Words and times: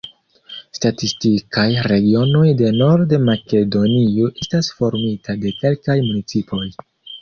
Statistikaj 0.77 1.65
regionoj 1.91 2.47
de 2.63 2.73
Nord-Makedonio 2.79 4.35
estas 4.43 4.75
formita 4.83 5.41
de 5.47 5.57
kelkaj 5.63 6.03
municipoj. 6.13 6.69